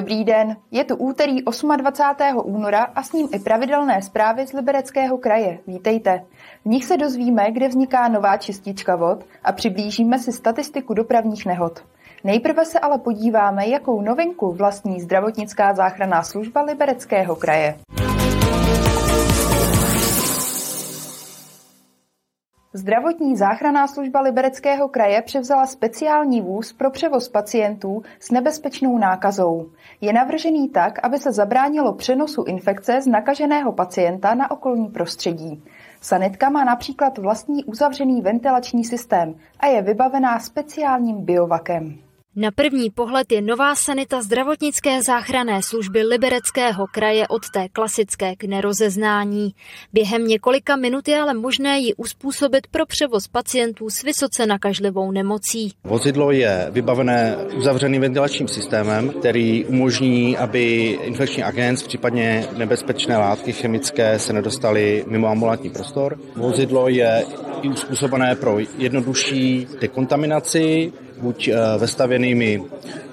[0.00, 1.42] Dobrý den, je tu úterý
[1.76, 2.40] 28.
[2.44, 5.58] února a s ním i pravidelné zprávy z Libereckého kraje.
[5.66, 6.24] Vítejte.
[6.64, 11.84] V nich se dozvíme, kde vzniká nová čistička vod a přiblížíme si statistiku dopravních nehod.
[12.24, 17.78] Nejprve se ale podíváme, jakou novinku vlastní zdravotnická záchranná služba Libereckého kraje.
[22.74, 29.70] Zdravotní záchranná služba Libereckého kraje převzala speciální vůz pro převoz pacientů s nebezpečnou nákazou.
[30.00, 35.64] Je navržený tak, aby se zabránilo přenosu infekce z nakaženého pacienta na okolní prostředí.
[36.00, 42.09] Sanitka má například vlastní uzavřený ventilační systém a je vybavená speciálním biovakem.
[42.40, 48.44] Na první pohled je nová sanita zdravotnické záchranné služby Libereckého kraje od té klasické k
[48.44, 49.54] nerozeznání.
[49.92, 55.72] Během několika minut je ale možné ji uspůsobit pro převoz pacientů s vysoce nakažlivou nemocí.
[55.84, 64.18] Vozidlo je vybavené uzavřeným ventilačním systémem, který umožní, aby infekční agent, případně nebezpečné látky chemické
[64.18, 66.18] se nedostaly mimo ambulantní prostor.
[66.36, 67.24] Vozidlo je
[67.62, 72.62] i uspůsobené pro jednodušší dekontaminaci, buď eh, vestavěnými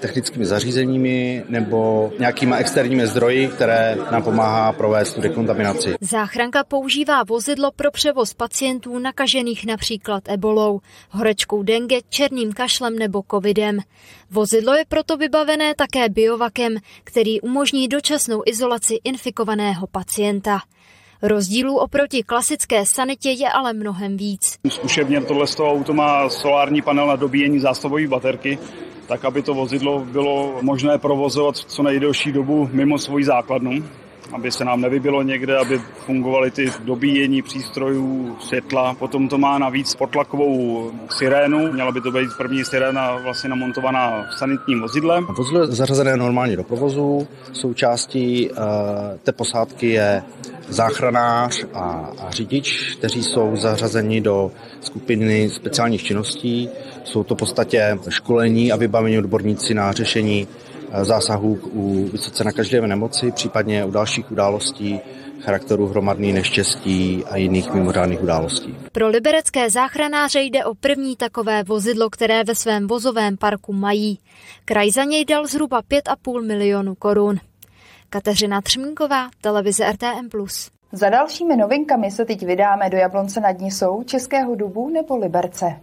[0.00, 5.94] technickými zařízeními nebo nějakýma externími zdroji, které nám pomáhá provést tu dekontaminaci.
[6.00, 10.80] Záchranka používá vozidlo pro převoz pacientů nakažených například ebolou,
[11.10, 13.78] horečkou dengue, černým kašlem nebo covidem.
[14.30, 20.60] Vozidlo je proto vybavené také biovakem, který umožní dočasnou izolaci infikovaného pacienta.
[21.26, 24.58] Rozdílů oproti klasické sanitě je ale mnohem víc.
[24.68, 28.58] Zkušebně tohle auto má solární panel na dobíjení zásobové baterky,
[29.08, 33.84] tak aby to vozidlo bylo možné provozovat co nejdelší dobu mimo svoji základnu
[34.32, 38.94] aby se nám nevybilo někde, aby fungovaly ty dobíjení přístrojů, světla.
[38.94, 41.72] Potom to má navíc potlakovou sirénu.
[41.72, 45.20] Měla by to být první siréna vlastně namontovaná v sanitním vozidle.
[45.36, 47.28] Vozidlo je zařazené normálně do provozu.
[47.52, 48.56] Součástí uh,
[49.22, 50.22] té posádky je
[50.68, 56.68] záchranář a, a řidič, kteří jsou zařazeni do skupiny speciálních činností.
[57.04, 60.48] Jsou to v podstatě školení a vybavení odborníci na řešení
[61.02, 65.00] zásahů u vysoce nakažlivé nemoci, případně u dalších událostí
[65.40, 68.76] charakteru hromadný neštěstí a jiných mimořádných událostí.
[68.92, 74.18] Pro liberecké záchranáře jde o první takové vozidlo, které ve svém vozovém parku mají.
[74.64, 77.36] Kraj za něj dal zhruba 5,5 milionu korun.
[78.10, 80.28] Kateřina Třmínková, televize RTM+.
[80.92, 85.80] Za dalšími novinkami se teď vydáme do Jablonce nad Nisou, Českého Dubu nebo Liberce.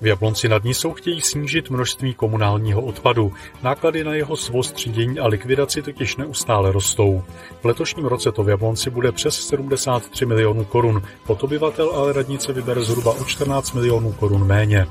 [0.00, 3.32] V Jablonci nad Nisou chtějí snížit množství komunálního odpadu.
[3.62, 7.22] Náklady na jeho svoz, třídění a likvidaci totiž neustále rostou.
[7.60, 11.02] V letošním roce to v Jablonci bude přes 73 milionů korun.
[11.26, 14.86] Pod obyvatel ale radnice vybere zhruba o 14 milionů korun méně.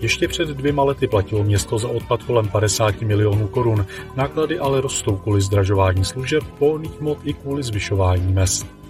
[0.00, 3.86] Ještě před dvěma lety platilo město za odpad kolem 50 milionů korun.
[4.16, 8.81] Náklady ale rostou kvůli zdražování služeb, polných mod i kvůli zvyšování mest.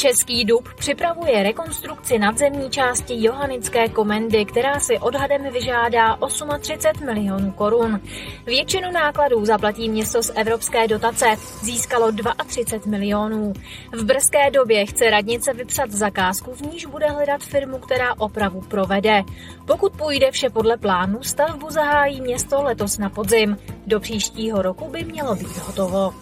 [0.00, 6.18] Český dub připravuje rekonstrukci nadzemní části Johanické komendy, která si odhadem vyžádá
[6.60, 8.00] 38 milionů korun.
[8.46, 11.26] Většinu nákladů zaplatí město z evropské dotace,
[11.62, 12.12] získalo
[12.46, 13.52] 32 milionů.
[13.92, 19.22] V brzké době chce radnice vypsat zakázku, v níž bude hledat firmu, která opravu provede.
[19.66, 23.56] Pokud půjde vše podle plánu, stavbu zahájí město letos na podzim.
[23.86, 26.14] Do příštího roku by mělo být hotovo.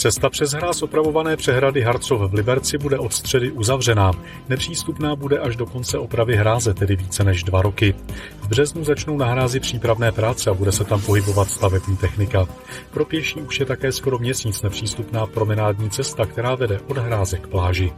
[0.00, 4.12] Cesta přes hráz opravované přehrady Harcov v Liberci bude od středy uzavřená.
[4.48, 7.94] Nepřístupná bude až do konce opravy hráze, tedy více než dva roky.
[8.40, 12.48] V březnu začnou na hrázi přípravné práce a bude se tam pohybovat stavební technika.
[12.90, 17.46] Pro pěší už je také skoro měsíc nepřístupná promenádní cesta, která vede od hráze k
[17.46, 17.92] pláži.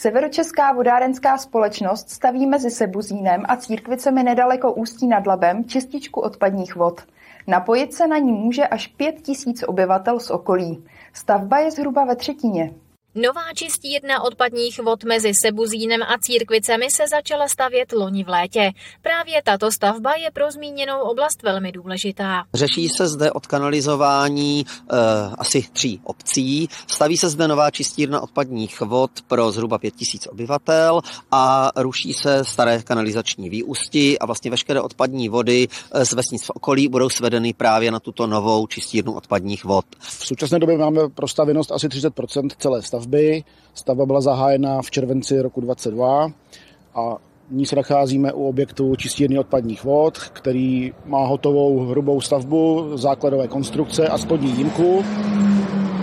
[0.00, 7.00] Severočeská vodárenská společnost staví mezi Sebuzínem a Církvicemi nedaleko Ústí nad Labem čističku odpadních vod.
[7.46, 10.84] Napojit se na ní může až pět tisíc obyvatel z okolí.
[11.12, 12.70] Stavba je zhruba ve třetině.
[13.14, 18.72] Nová čistírna odpadních vod mezi Sebuzínem a Církvicemi se začala stavět loni v létě.
[19.02, 22.44] Právě tato stavba je pro zmíněnou oblast velmi důležitá.
[22.54, 24.64] Řeší se zde odkanalizování e,
[25.38, 26.68] asi tří obcí.
[26.86, 32.82] Staví se zde nová čistírna odpadních vod pro zhruba 5000 obyvatel a ruší se staré
[32.82, 37.90] kanalizační výústi a vlastně veškeré odpadní vody eh, z vesnic v okolí budou svedeny právě
[37.90, 39.84] na tuto novou čistírnu odpadních vod.
[39.98, 43.44] V současné době máme prostavěnost asi 30% celé stavby stavby.
[43.74, 46.32] Stavba byla zahájena v červenci roku 22
[46.94, 47.16] a
[47.52, 54.08] Nyní se nacházíme u objektu čistírny odpadních vod, který má hotovou hrubou stavbu, základové konstrukce
[54.08, 55.04] a spodní jímku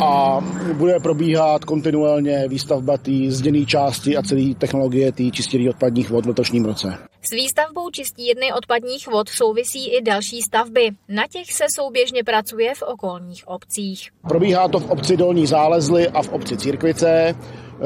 [0.01, 0.41] a
[0.73, 6.27] bude probíhat kontinuálně výstavba té zděné části a celé technologie té čistírny odpadních vod v
[6.27, 6.97] letošním roce.
[7.21, 10.89] S výstavbou čistírny odpadních vod souvisí i další stavby.
[11.09, 14.09] Na těch se souběžně pracuje v okolních obcích.
[14.27, 17.35] Probíhá to v obci Dolní Zálezly a v obci Církvice.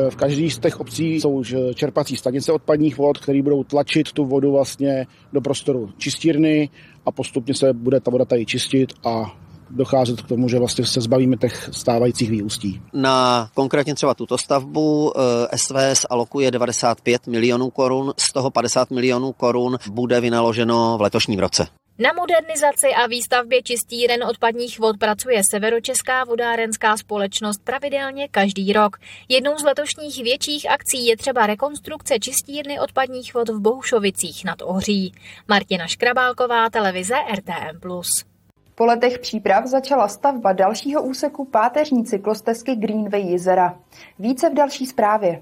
[0.09, 1.43] V každý z těch obcí jsou
[1.75, 6.69] čerpací stanice odpadních vod, které budou tlačit tu vodu vlastně do prostoru čistírny
[7.05, 9.37] a postupně se bude ta voda tady čistit a
[9.71, 12.81] docházet k tomu, že vlastně se zbavíme těch stávajících výustí.
[12.93, 15.13] Na konkrétně třeba tuto stavbu
[15.55, 21.67] SVS alokuje 95 milionů korun, z toho 50 milionů korun bude vynaloženo v letošním roce.
[21.99, 28.97] Na modernizaci a výstavbě čistíren odpadních vod pracuje Severočeská vodárenská společnost pravidelně každý rok.
[29.29, 35.13] Jednou z letošních větších akcí je třeba rekonstrukce čistírny odpadních vod v Bohušovicích nad Ohří.
[35.47, 37.79] Martina Škrabálková, televize RTM+.
[38.81, 43.79] Po letech příprav začala stavba dalšího úseku páteřní cyklostezky Greenway Jizera.
[44.19, 45.41] Více v další zprávě.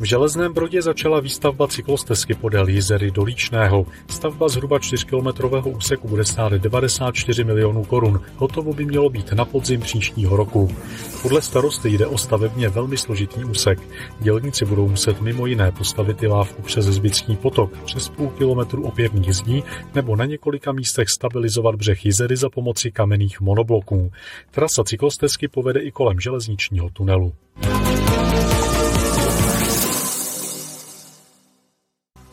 [0.00, 3.86] V Železném Brodě začala výstavba cyklostezky podél Jizery do Líčného.
[4.08, 8.20] Stavba zhruba 4-kilometrového úseku bude stát 94 milionů korun.
[8.36, 10.76] Hotovo by mělo být na podzim příštího roku.
[11.22, 13.78] Podle starosty jde o stavebně velmi složitý úsek.
[14.20, 19.34] Dělníci budou muset mimo jiné postavit i lávku přes Zbický potok, přes půl kilometru opěvných
[19.34, 19.64] zdí
[19.94, 24.10] nebo na několika místech stabilizovat břeh Jizery za pomoci kamenných monobloků.
[24.50, 27.32] Trasa cyklostezky povede i kolem železničního tunelu.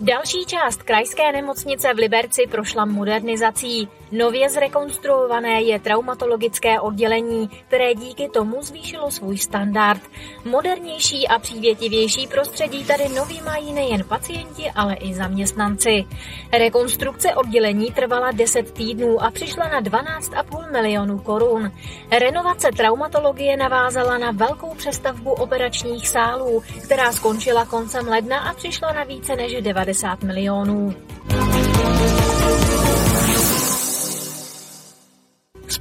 [0.07, 3.89] Další část krajské nemocnice v Liberci prošla modernizací.
[4.17, 10.01] Nově zrekonstruované je traumatologické oddělení, které díky tomu zvýšilo svůj standard.
[10.45, 16.05] Modernější a přívětivější prostředí tady nový mají nejen pacienti, ale i zaměstnanci.
[16.51, 21.71] Rekonstrukce oddělení trvala 10 týdnů a přišla na 12,5 milionů korun.
[22.19, 29.03] Renovace traumatologie navázala na velkou přestavbu operačních sálů, která skončila koncem ledna a přišla na
[29.03, 30.95] více než 90 milionů.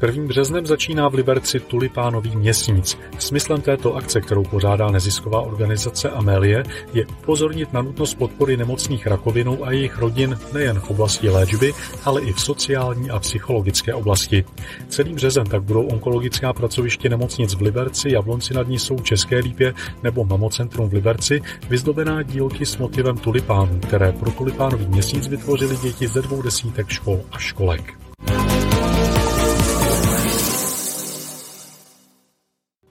[0.04, 0.26] 1.
[0.26, 2.98] březnem začíná v Liberci tulipánový měsíc.
[3.18, 6.64] Smyslem této akce, kterou pořádá nezisková organizace Amélie,
[6.94, 11.72] je upozornit na nutnost podpory nemocných rakovinou a jejich rodin nejen v oblasti léčby,
[12.04, 14.44] ale i v sociální a psychologické oblasti.
[14.88, 20.24] Celý březen tak budou onkologická pracoviště nemocnic v Liberci, Jablonci nad Nisou, České Lípě nebo
[20.24, 26.22] Mamocentrum v Liberci vyzdobená dílky s motivem tulipánů, které pro tulipánový měsíc vytvořili děti ze
[26.22, 27.94] dvou desítek škol a školek.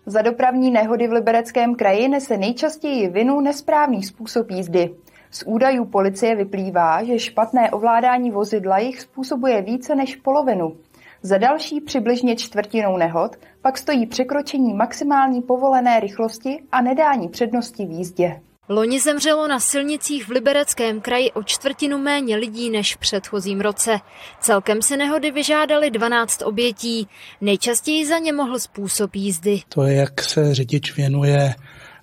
[0.06, 4.96] Za dopravní nehody v Libereckém kraji nese nejčastěji vinu nesprávný způsob jízdy.
[5.32, 10.76] Z údajů policie vyplývá, že špatné ovládání vozidla jich způsobuje více než polovinu.
[11.22, 17.92] Za další přibližně čtvrtinou nehod pak stojí překročení maximální povolené rychlosti a nedání přednosti v
[17.92, 18.42] jízdě.
[18.70, 24.00] Loni zemřelo na silnicích v Libereckém kraji o čtvrtinu méně lidí než v předchozím roce.
[24.40, 27.08] Celkem se nehody vyžádali 12 obětí.
[27.42, 29.62] Nejčastěji za ně mohl způsob jízdy.
[29.70, 31.56] To je, jak se řidič věnuje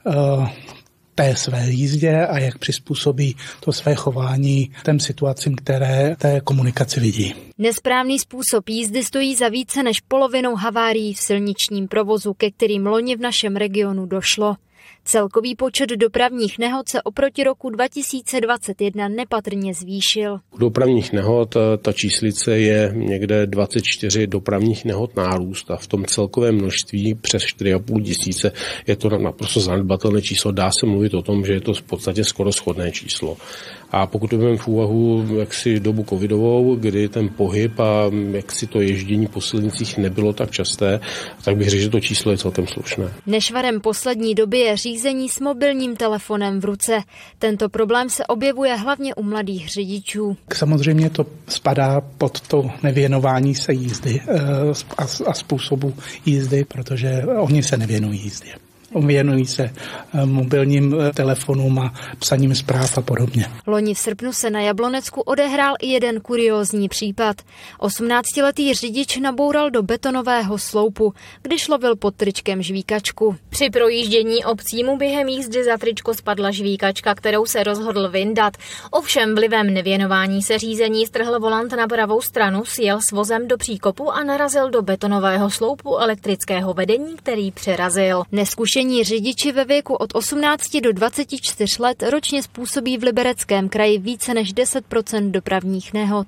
[0.04, 0.48] uh,
[1.14, 7.34] té své jízdě a jak přizpůsobí to své chování těm situacím, které té komunikaci vidí.
[7.58, 13.16] Nesprávný způsob jízdy stojí za více než polovinou havárií v silničním provozu, ke kterým loni
[13.16, 14.56] v našem regionu došlo.
[15.04, 20.38] Celkový počet dopravních nehod se oproti roku 2021 nepatrně zvýšil.
[20.50, 26.54] U dopravních nehod ta číslice je někde 24 dopravních nehod nárůst a v tom celkovém
[26.54, 28.52] množství přes 4,5 tisíce
[28.86, 30.52] je to naprosto zanedbatelné číslo.
[30.52, 33.36] Dá se mluvit o tom, že je to v podstatě skoro schodné číslo.
[33.92, 39.26] A pokud vezmeme v úvahu jaksi dobu covidovou, kdy ten pohyb a jaksi to ježdění
[39.26, 41.00] po silnicích nebylo tak časté,
[41.44, 43.12] tak bych řekl, že to číslo je celkem slušné.
[43.26, 47.02] Nešvarem poslední doby je řízení s mobilním telefonem v ruce.
[47.38, 50.36] Tento problém se objevuje hlavně u mladých řidičů.
[50.54, 54.20] Samozřejmě to spadá pod to nevěnování se jízdy
[55.26, 55.94] a způsobu
[56.26, 59.70] jízdy, protože oni se nevěnují jízdě věnují se
[60.24, 63.46] mobilním telefonům a psaním zpráv a podobně.
[63.66, 67.36] Loni v srpnu se na Jablonecku odehrál i jeden kuriózní případ.
[67.80, 73.36] 18-letý řidič naboural do betonového sloupu, když lovil pod tričkem žvíkačku.
[73.48, 78.56] Při projíždění obcí mu během jízdy za tričko spadla žvíkačka, kterou se rozhodl vyndat.
[78.90, 84.10] Ovšem vlivem nevěnování se řízení strhl volant na pravou stranu, sjel s vozem do příkopu
[84.10, 88.22] a narazil do betonového sloupu elektrického vedení, který přerazil.
[88.32, 93.98] Neskušený Vyzkoušení řidiči ve věku od 18 do 24 let ročně způsobí v Libereckém kraji
[93.98, 94.84] více než 10
[95.20, 96.26] dopravních nehod.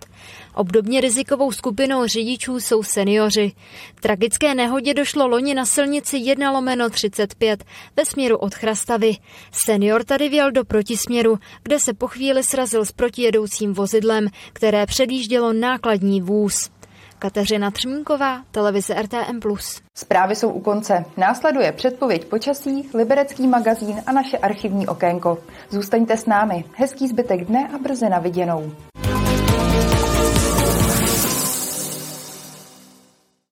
[0.54, 3.52] Obdobně rizikovou skupinou řidičů jsou seniori.
[4.00, 7.64] Tragické nehodě došlo loni na silnici 1 lomeno 35
[7.96, 9.16] ve směru od Chrastavy.
[9.52, 15.52] Senior tady vjel do protisměru, kde se po chvíli srazil s protijedoucím vozidlem, které předjíždělo
[15.52, 16.70] nákladní vůz.
[17.22, 19.40] Kateřina Třmínková, televize RTM+.
[19.94, 21.04] Zprávy jsou u konce.
[21.16, 25.38] Následuje předpověď počasí, liberecký magazín a naše archivní okénko.
[25.70, 26.64] Zůstaňte s námi.
[26.74, 28.72] Hezký zbytek dne a brzy na viděnou.